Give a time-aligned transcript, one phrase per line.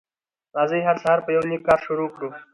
[0.55, 2.29] راځی هر سهار په یو نیک کار شروع کړو